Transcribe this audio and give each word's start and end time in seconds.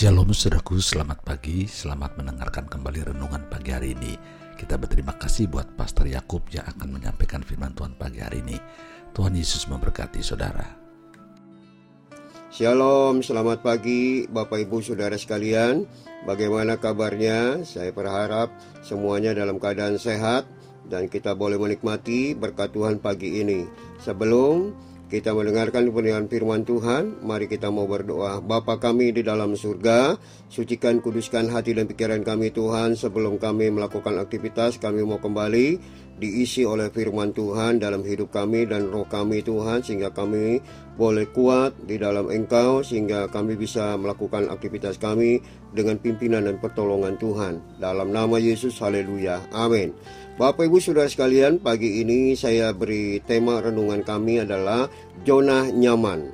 Shalom 0.00 0.32
saudaraku, 0.32 0.80
selamat 0.80 1.20
pagi, 1.28 1.68
selamat 1.68 2.16
mendengarkan 2.16 2.64
kembali 2.72 3.12
renungan 3.12 3.44
pagi 3.52 3.68
hari 3.68 3.92
ini. 3.92 4.16
Kita 4.56 4.80
berterima 4.80 5.12
kasih 5.12 5.52
buat 5.52 5.76
Pastor 5.76 6.08
Yakub 6.08 6.40
yang 6.48 6.64
akan 6.72 6.96
menyampaikan 6.96 7.44
firman 7.44 7.76
Tuhan 7.76 8.00
pagi 8.00 8.24
hari 8.24 8.40
ini. 8.40 8.56
Tuhan 9.12 9.36
Yesus 9.36 9.68
memberkati 9.68 10.24
saudara. 10.24 10.64
Shalom, 12.48 13.20
selamat 13.20 13.60
pagi 13.60 14.24
Bapak 14.24 14.64
Ibu 14.64 14.80
Saudara 14.80 15.20
sekalian. 15.20 15.84
Bagaimana 16.24 16.80
kabarnya? 16.80 17.68
Saya 17.68 17.92
berharap 17.92 18.56
semuanya 18.80 19.36
dalam 19.36 19.60
keadaan 19.60 20.00
sehat 20.00 20.48
dan 20.88 21.12
kita 21.12 21.36
boleh 21.36 21.60
menikmati 21.60 22.32
berkat 22.32 22.72
Tuhan 22.72 23.04
pagi 23.04 23.44
ini. 23.44 23.68
Sebelum 24.00 24.72
kita 25.10 25.34
mendengarkan 25.34 25.90
pernyataan 25.90 26.30
firman 26.30 26.62
Tuhan, 26.62 27.18
mari 27.26 27.50
kita 27.50 27.66
mau 27.66 27.90
berdoa. 27.90 28.38
Bapa 28.38 28.78
kami 28.78 29.10
di 29.10 29.26
dalam 29.26 29.58
surga, 29.58 30.14
sucikan 30.46 31.02
kuduskan 31.02 31.50
hati 31.50 31.74
dan 31.74 31.90
pikiran 31.90 32.22
kami 32.22 32.54
Tuhan 32.54 32.94
sebelum 32.94 33.42
kami 33.42 33.74
melakukan 33.74 34.22
aktivitas, 34.22 34.78
kami 34.78 35.02
mau 35.02 35.18
kembali 35.18 35.82
diisi 36.20 36.68
oleh 36.68 36.92
firman 36.92 37.32
Tuhan 37.32 37.80
dalam 37.80 38.04
hidup 38.04 38.28
kami 38.28 38.68
dan 38.68 38.92
roh 38.92 39.08
kami 39.08 39.40
Tuhan 39.40 39.80
sehingga 39.80 40.12
kami 40.12 40.60
boleh 41.00 41.24
kuat 41.32 41.72
di 41.88 41.96
dalam 41.96 42.28
Engkau 42.28 42.84
sehingga 42.84 43.32
kami 43.32 43.56
bisa 43.56 43.96
melakukan 43.96 44.52
aktivitas 44.52 45.00
kami 45.00 45.40
dengan 45.72 45.96
pimpinan 45.96 46.44
dan 46.44 46.60
pertolongan 46.60 47.16
Tuhan. 47.16 47.80
Dalam 47.80 48.12
nama 48.12 48.36
Yesus, 48.36 48.76
haleluya. 48.84 49.40
Amin. 49.56 49.96
Bapak 50.36 50.68
Ibu 50.68 50.76
Saudara 50.76 51.08
sekalian, 51.08 51.56
pagi 51.56 52.04
ini 52.04 52.36
saya 52.36 52.76
beri 52.76 53.24
tema 53.24 53.64
renungan 53.64 54.04
kami 54.04 54.44
adalah 54.44 54.92
zona 55.24 55.72
nyaman. 55.72 56.32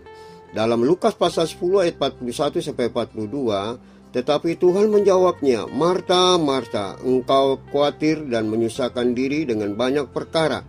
Dalam 0.51 0.83
Lukas 0.83 1.15
pasal 1.15 1.47
10 1.47 1.87
ayat 1.87 1.97
41 1.99 2.59
sampai 2.65 2.91
42, 2.91 4.06
tetapi 4.17 4.57
Tuhan 4.57 4.89
menjawabnya, 4.89 5.69
Marta, 5.69 6.41
Marta, 6.41 6.97
engkau 7.05 7.61
khawatir 7.69 8.25
dan 8.25 8.49
menyusahkan 8.49 9.13
diri 9.13 9.45
dengan 9.45 9.77
banyak 9.77 10.09
perkara. 10.09 10.65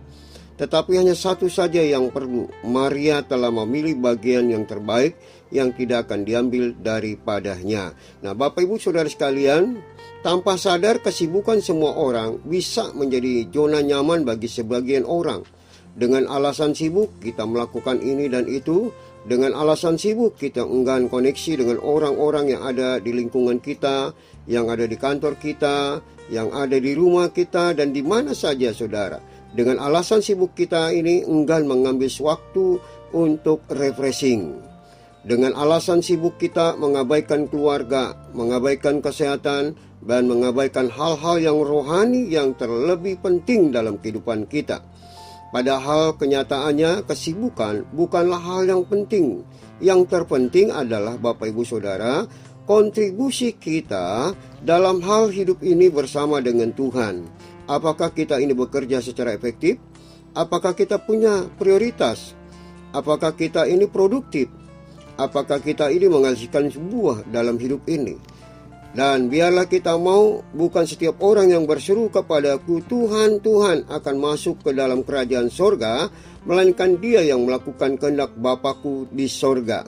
Tetapi 0.60 1.00
hanya 1.00 1.16
satu 1.16 1.48
saja 1.48 1.80
yang 1.80 2.12
perlu. 2.12 2.44
Maria 2.60 3.24
telah 3.24 3.48
memilih 3.48 3.96
bagian 3.96 4.52
yang 4.52 4.68
terbaik 4.68 5.16
yang 5.48 5.72
tidak 5.72 6.04
akan 6.12 6.28
diambil 6.28 6.76
daripadanya. 6.76 7.96
Nah, 8.20 8.36
Bapak 8.36 8.68
Ibu 8.68 8.76
Saudara 8.76 9.08
sekalian, 9.08 9.80
tanpa 10.20 10.60
sadar 10.60 11.00
kesibukan 11.00 11.64
semua 11.64 11.96
orang 11.96 12.44
bisa 12.44 12.92
menjadi 12.92 13.48
zona 13.48 13.80
nyaman 13.80 14.28
bagi 14.28 14.52
sebagian 14.52 15.08
orang. 15.08 15.40
Dengan 15.96 16.28
alasan 16.28 16.76
sibuk 16.76 17.16
kita 17.24 17.48
melakukan 17.48 18.04
ini 18.04 18.28
dan 18.28 18.44
itu, 18.44 18.92
dengan 19.26 19.56
alasan 19.56 19.98
sibuk 19.98 20.38
kita 20.38 20.62
enggan 20.62 21.10
koneksi 21.10 21.64
dengan 21.64 21.82
orang-orang 21.82 22.54
yang 22.54 22.62
ada 22.62 23.02
di 23.02 23.10
lingkungan 23.10 23.58
kita, 23.58 24.14
yang 24.46 24.70
ada 24.70 24.86
di 24.86 24.94
kantor 24.94 25.34
kita, 25.40 25.98
yang 26.30 26.52
ada 26.54 26.78
di 26.78 26.94
rumah 26.94 27.32
kita 27.32 27.74
dan 27.74 27.90
di 27.90 28.04
mana 28.04 28.36
saja 28.36 28.70
saudara. 28.70 29.18
Dengan 29.48 29.80
alasan 29.80 30.20
sibuk 30.20 30.52
kita 30.52 30.92
ini 30.92 31.24
enggan 31.24 31.64
mengambil 31.64 32.12
waktu 32.20 32.78
untuk 33.16 33.64
refreshing. 33.72 34.60
Dengan 35.24 35.56
alasan 35.56 36.04
sibuk 36.04 36.38
kita 36.38 36.78
mengabaikan 36.78 37.50
keluarga, 37.50 38.14
mengabaikan 38.36 39.02
kesehatan, 39.02 39.74
dan 39.98 40.30
mengabaikan 40.30 40.86
hal-hal 40.88 41.42
yang 41.42 41.58
rohani 41.58 42.30
yang 42.30 42.54
terlebih 42.54 43.18
penting 43.18 43.74
dalam 43.74 43.98
kehidupan 43.98 44.46
kita. 44.46 44.78
Padahal 45.48 46.12
kenyataannya 46.12 47.08
kesibukan 47.08 47.88
bukanlah 47.96 48.36
hal 48.36 48.68
yang 48.68 48.82
penting. 48.84 49.48
Yang 49.80 50.12
terpenting 50.12 50.68
adalah 50.68 51.16
Bapak 51.16 51.48
Ibu 51.48 51.64
Saudara, 51.64 52.28
kontribusi 52.68 53.56
kita 53.56 54.36
dalam 54.60 55.00
hal 55.00 55.32
hidup 55.32 55.64
ini 55.64 55.88
bersama 55.88 56.44
dengan 56.44 56.68
Tuhan. 56.76 57.24
Apakah 57.64 58.12
kita 58.12 58.36
ini 58.44 58.52
bekerja 58.52 59.00
secara 59.00 59.32
efektif? 59.32 59.80
Apakah 60.36 60.76
kita 60.76 61.00
punya 61.00 61.48
prioritas? 61.56 62.36
Apakah 62.92 63.32
kita 63.32 63.64
ini 63.64 63.88
produktif? 63.88 64.52
Apakah 65.16 65.64
kita 65.64 65.88
ini 65.88 66.06
menghasilkan 66.12 66.68
sebuah 66.68 67.24
dalam 67.32 67.56
hidup 67.56 67.88
ini? 67.88 68.20
Dan 68.88 69.28
biarlah 69.28 69.68
kita 69.68 70.00
mau 70.00 70.40
bukan 70.56 70.88
setiap 70.88 71.20
orang 71.20 71.52
yang 71.52 71.68
berseru 71.68 72.08
kepadaku 72.08 72.80
Tuhan 72.88 73.44
Tuhan 73.44 73.84
akan 73.84 74.16
masuk 74.16 74.64
ke 74.64 74.72
dalam 74.72 75.04
kerajaan 75.04 75.52
sorga 75.52 76.08
Melainkan 76.48 76.96
dia 76.96 77.20
yang 77.20 77.44
melakukan 77.44 78.00
kehendak 78.00 78.32
Bapakku 78.40 79.04
di 79.12 79.28
sorga 79.28 79.84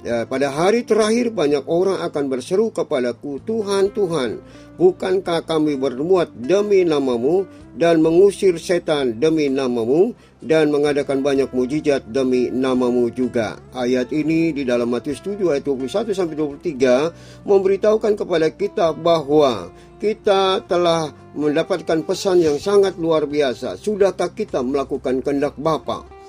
Ya, 0.00 0.24
pada 0.24 0.48
hari 0.48 0.80
terakhir 0.80 1.28
banyak 1.28 1.68
orang 1.68 2.00
akan 2.00 2.32
berseru 2.32 2.72
kepadaku, 2.72 3.36
Tuhan, 3.44 3.92
Tuhan, 3.92 4.40
bukankah 4.80 5.44
kami 5.44 5.76
berbuat 5.76 6.40
demi 6.40 6.88
namamu 6.88 7.44
dan 7.76 8.00
mengusir 8.00 8.56
setan 8.56 9.20
demi 9.20 9.52
namamu 9.52 10.16
dan 10.40 10.72
mengadakan 10.72 11.20
banyak 11.20 11.52
mujizat 11.52 12.08
demi 12.08 12.48
namamu 12.48 13.12
juga. 13.12 13.60
Ayat 13.76 14.08
ini 14.16 14.56
di 14.56 14.64
dalam 14.64 14.88
Matius 14.88 15.20
7 15.20 15.36
ayat 15.52 15.68
21 15.68 16.16
sampai 16.16 16.32
23 16.32 17.44
memberitahukan 17.44 18.16
kepada 18.16 18.48
kita 18.56 18.96
bahwa 18.96 19.68
kita 20.00 20.64
telah 20.64 21.12
mendapatkan 21.36 22.00
pesan 22.08 22.40
yang 22.40 22.56
sangat 22.56 22.96
luar 22.96 23.28
biasa. 23.28 23.76
Sudahkah 23.76 24.32
kita 24.32 24.64
melakukan 24.64 25.20
kehendak 25.20 25.60
Bapa? 25.60 26.19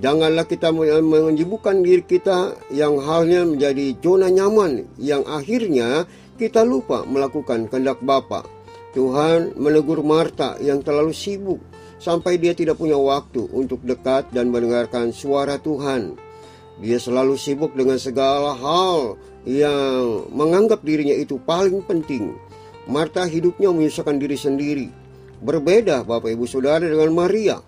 Janganlah 0.00 0.48
kita 0.48 0.72
menyibukkan 0.72 1.84
diri 1.84 2.00
kita 2.00 2.56
yang 2.72 2.96
halnya 3.04 3.44
menjadi 3.44 3.92
zona 4.00 4.32
nyaman 4.32 4.88
yang 4.96 5.20
akhirnya 5.28 6.08
kita 6.40 6.64
lupa 6.64 7.04
melakukan 7.04 7.68
kehendak 7.68 8.00
Bapa. 8.00 8.48
Tuhan 8.96 9.54
menegur 9.60 10.00
Marta 10.00 10.56
yang 10.56 10.80
terlalu 10.80 11.12
sibuk 11.12 11.60
sampai 12.00 12.40
dia 12.40 12.56
tidak 12.56 12.80
punya 12.80 12.96
waktu 12.96 13.44
untuk 13.52 13.84
dekat 13.84 14.32
dan 14.32 14.48
mendengarkan 14.48 15.12
suara 15.12 15.60
Tuhan. 15.60 16.16
Dia 16.80 16.96
selalu 16.96 17.36
sibuk 17.36 17.76
dengan 17.76 18.00
segala 18.00 18.56
hal 18.56 19.20
yang 19.44 20.32
menganggap 20.32 20.80
dirinya 20.80 21.12
itu 21.12 21.36
paling 21.44 21.84
penting. 21.84 22.32
Marta 22.88 23.28
hidupnya 23.28 23.68
menyusahkan 23.68 24.16
diri 24.16 24.40
sendiri. 24.40 24.88
Berbeda 25.44 26.08
Bapak 26.08 26.32
Ibu 26.32 26.48
Saudara 26.48 26.88
dengan 26.88 27.12
Maria. 27.12 27.60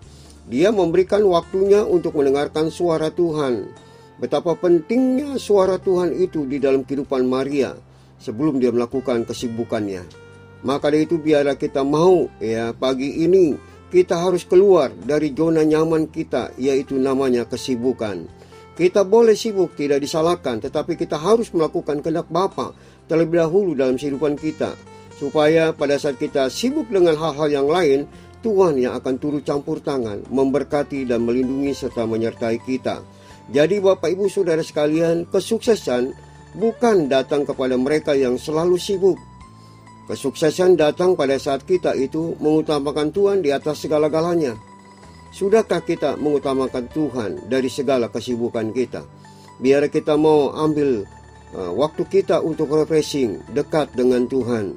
Dia 0.47 0.75
memberikan 0.75 1.23
waktunya 1.23 1.83
untuk 1.87 2.19
mendengarkan 2.19 2.67
suara 2.67 3.07
Tuhan. 3.07 3.71
Betapa 4.19 4.55
pentingnya 4.59 5.39
suara 5.39 5.79
Tuhan 5.79 6.13
itu 6.15 6.43
di 6.47 6.59
dalam 6.59 6.83
kehidupan 6.83 7.25
Maria 7.27 7.73
sebelum 8.19 8.59
dia 8.59 8.71
melakukan 8.71 9.23
kesibukannya. 9.27 10.03
Maka 10.63 10.91
dari 10.91 11.03
itu 11.03 11.19
biarlah 11.19 11.59
kita 11.59 11.83
mau 11.83 12.31
ya 12.39 12.71
pagi 12.71 13.23
ini 13.23 13.55
kita 13.93 14.17
harus 14.17 14.41
keluar 14.41 14.89
dari 14.89 15.29
zona 15.37 15.61
nyaman 15.61 16.09
kita, 16.09 16.49
yaitu 16.57 16.97
namanya 16.97 17.45
kesibukan. 17.45 18.25
Kita 18.73 19.05
boleh 19.05 19.37
sibuk, 19.37 19.77
tidak 19.77 20.01
disalahkan, 20.01 20.57
tetapi 20.57 20.97
kita 20.97 21.13
harus 21.13 21.53
melakukan 21.53 22.01
kehendak 22.01 22.25
Bapa 22.25 22.73
terlebih 23.05 23.45
dahulu 23.45 23.77
dalam 23.77 23.93
kehidupan 23.93 24.33
kita. 24.33 24.73
Supaya 25.21 25.77
pada 25.77 26.01
saat 26.01 26.17
kita 26.17 26.49
sibuk 26.49 26.89
dengan 26.89 27.13
hal-hal 27.13 27.53
yang 27.53 27.69
lain, 27.69 28.09
Tuhan 28.43 28.75
yang 28.75 28.99
akan 28.99 29.15
turut 29.15 29.47
campur 29.47 29.79
tangan, 29.79 30.27
memberkati 30.27 31.07
dan 31.07 31.23
melindungi 31.23 31.71
serta 31.71 32.03
menyertai 32.03 32.59
kita. 32.59 32.99
Jadi 33.47 33.79
Bapak 33.79 34.11
Ibu 34.11 34.27
Saudara 34.27 34.59
sekalian, 34.59 35.23
kesuksesan 35.31 36.11
bukan 36.59 37.07
datang 37.07 37.47
kepada 37.47 37.79
mereka 37.79 38.11
yang 38.11 38.35
selalu 38.35 38.75
sibuk, 38.75 39.15
Kesuksesan 40.03 40.75
datang 40.75 41.15
pada 41.15 41.39
saat 41.39 41.63
kita 41.63 41.95
itu 41.95 42.35
mengutamakan 42.43 43.15
Tuhan 43.15 43.39
di 43.39 43.55
atas 43.55 43.87
segala-galanya. 43.87 44.59
Sudahkah 45.31 45.79
kita 45.79 46.19
mengutamakan 46.19 46.91
Tuhan 46.91 47.47
dari 47.47 47.71
segala 47.71 48.11
kesibukan 48.11 48.75
kita? 48.75 49.07
Biar 49.63 49.87
kita 49.87 50.19
mau 50.19 50.51
ambil 50.59 51.07
uh, 51.55 51.71
waktu 51.71 52.03
kita 52.03 52.43
untuk 52.43 52.67
refreshing 52.75 53.39
dekat 53.55 53.95
dengan 53.95 54.27
Tuhan. 54.27 54.75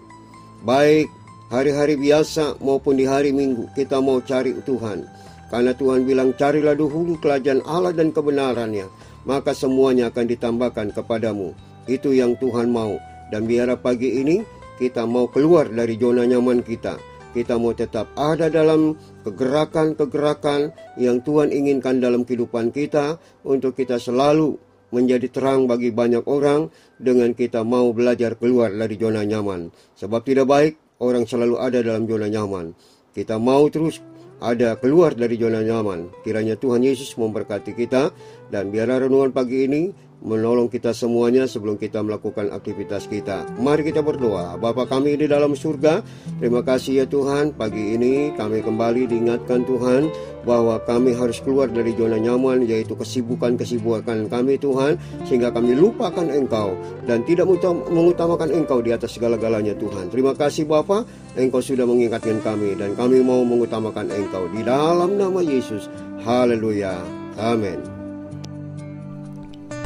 Baik 0.62 1.10
hari-hari 1.48 1.94
biasa 1.94 2.58
maupun 2.58 2.98
di 2.98 3.06
hari 3.06 3.30
Minggu 3.30 3.70
kita 3.74 4.02
mau 4.02 4.18
cari 4.22 4.54
Tuhan. 4.62 5.06
Karena 5.46 5.70
Tuhan 5.78 6.02
bilang 6.02 6.34
carilah 6.34 6.74
dahulu 6.74 7.22
kerajaan 7.22 7.62
Allah 7.62 7.94
dan 7.94 8.10
kebenarannya, 8.10 8.90
maka 9.30 9.54
semuanya 9.54 10.10
akan 10.10 10.26
ditambahkan 10.26 10.90
kepadamu. 10.90 11.54
Itu 11.86 12.10
yang 12.10 12.34
Tuhan 12.42 12.66
mau. 12.66 12.98
Dan 13.30 13.46
biar 13.46 13.70
pagi 13.78 14.22
ini 14.22 14.42
kita 14.78 15.06
mau 15.06 15.30
keluar 15.30 15.70
dari 15.70 15.94
zona 15.98 16.26
nyaman 16.26 16.66
kita. 16.66 16.98
Kita 17.30 17.60
mau 17.62 17.76
tetap 17.76 18.10
ada 18.16 18.48
dalam 18.48 18.96
kegerakan-kegerakan 19.22 20.72
yang 20.98 21.20
Tuhan 21.20 21.52
inginkan 21.52 22.00
dalam 22.00 22.24
kehidupan 22.26 22.72
kita 22.72 23.20
untuk 23.44 23.76
kita 23.76 24.00
selalu 24.00 24.56
menjadi 24.90 25.28
terang 25.28 25.68
bagi 25.68 25.92
banyak 25.92 26.24
orang 26.24 26.72
dengan 26.96 27.36
kita 27.36 27.60
mau 27.66 27.92
belajar 27.92 28.34
keluar 28.40 28.72
dari 28.72 28.96
zona 28.96 29.22
nyaman. 29.22 29.68
Sebab 30.00 30.22
tidak 30.24 30.46
baik 30.48 30.85
orang 31.00 31.24
selalu 31.28 31.60
ada 31.60 31.82
dalam 31.84 32.08
zona 32.08 32.28
nyaman. 32.30 32.72
Kita 33.12 33.40
mau 33.40 33.64
terus 33.72 34.00
ada 34.40 34.76
keluar 34.76 35.16
dari 35.16 35.40
zona 35.40 35.64
nyaman. 35.64 36.12
Kiranya 36.20 36.60
Tuhan 36.60 36.84
Yesus 36.84 37.16
memberkati 37.16 37.72
kita 37.72 38.12
dan 38.52 38.68
biar 38.68 38.88
renungan 38.88 39.32
pagi 39.32 39.64
ini 39.64 39.82
menolong 40.24 40.72
kita 40.72 40.96
semuanya 40.96 41.44
sebelum 41.44 41.76
kita 41.76 42.00
melakukan 42.00 42.48
aktivitas 42.50 43.06
kita. 43.06 43.46
Mari 43.60 43.92
kita 43.92 44.00
berdoa. 44.00 44.56
Bapa 44.56 44.88
kami 44.88 45.14
di 45.20 45.28
dalam 45.28 45.52
surga, 45.52 46.00
terima 46.40 46.64
kasih 46.64 47.04
ya 47.04 47.06
Tuhan. 47.06 47.52
Pagi 47.54 47.98
ini 47.98 48.32
kami 48.34 48.64
kembali 48.64 49.08
diingatkan 49.10 49.64
Tuhan 49.68 50.08
bahwa 50.46 50.78
kami 50.86 51.10
harus 51.12 51.42
keluar 51.42 51.66
dari 51.66 51.90
zona 51.98 52.22
nyaman 52.22 52.62
yaitu 52.70 52.94
kesibukan-kesibukan 52.94 54.30
kami 54.30 54.54
Tuhan 54.62 54.94
sehingga 55.26 55.50
kami 55.50 55.74
lupakan 55.74 56.30
Engkau 56.30 56.78
dan 57.04 57.26
tidak 57.26 57.50
mengutamakan 57.90 58.54
Engkau 58.54 58.78
di 58.78 58.94
atas 58.94 59.18
segala-galanya 59.18 59.74
Tuhan. 59.74 60.06
Terima 60.08 60.38
kasih 60.38 60.70
Bapa, 60.70 61.02
Engkau 61.34 61.58
sudah 61.58 61.84
mengingatkan 61.84 62.38
kami 62.46 62.78
dan 62.78 62.94
kami 62.94 63.20
mau 63.26 63.42
mengutamakan 63.42 64.06
Engkau 64.14 64.46
di 64.54 64.62
dalam 64.62 65.18
nama 65.18 65.42
Yesus. 65.42 65.90
Haleluya. 66.22 66.94
Amin. 67.36 68.05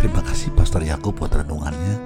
Terima 0.01 0.25
kasih 0.25 0.49
Pastor 0.57 0.81
Yakub 0.81 1.13
buat 1.13 1.29
renungannya. 1.29 2.01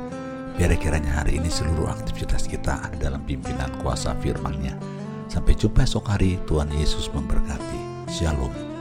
Biar 0.59 0.75
kiranya 0.83 1.23
hari 1.23 1.39
ini 1.39 1.47
seluruh 1.47 1.87
aktivitas 1.87 2.51
kita 2.51 2.83
ada 2.83 2.99
dalam 2.99 3.23
pimpinan 3.23 3.71
kuasa 3.87 4.19
firman-Nya. 4.19 4.75
Sampai 5.31 5.55
jumpa 5.55 5.87
esok 5.87 6.11
hari, 6.11 6.43
Tuhan 6.43 6.75
Yesus 6.75 7.07
memberkati. 7.15 8.11
Shalom. 8.11 8.74